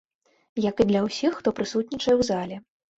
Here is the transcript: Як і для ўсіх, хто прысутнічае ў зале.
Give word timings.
Як 0.69 0.81
і 0.85 0.89
для 0.93 1.05
ўсіх, 1.09 1.31
хто 1.39 1.57
прысутнічае 1.63 2.15
ў 2.19 2.33
зале. 2.35 2.55